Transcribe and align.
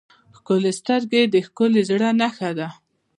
ښکلي 0.37 0.71
سترګې 0.79 1.21
د 1.33 1.35
ښکلي 1.47 1.81
زړه 1.89 2.09
نښه 2.21 2.49
ده. 2.57 2.67